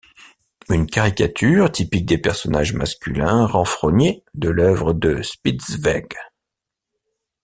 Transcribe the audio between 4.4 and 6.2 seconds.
l'œuvre de Spitzweg.